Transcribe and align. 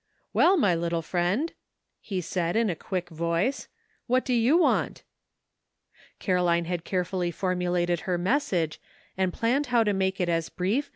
"Well, 0.33 0.57
my 0.57 0.73
little 0.73 1.03
friend," 1.03 1.53
he 1.99 2.21
said, 2.21 2.55
in 2.55 2.71
a 2.71 2.75
quick 2.75 3.09
voice," 3.11 3.67
what 4.07 4.25
do 4.25 4.33
you 4.33 4.57
want?" 4.57 5.03
Caroline 6.19 6.65
had 6.65 6.83
carefully 6.83 7.29
formulated 7.29 7.99
her 8.09 8.17
mes 8.17 8.41
sage, 8.45 8.81
and 9.15 9.31
planned 9.31 9.67
how 9.67 9.83
to 9.83 9.93
make 9.93 10.19
it 10.19 10.27
as 10.27 10.49
brief 10.49 10.89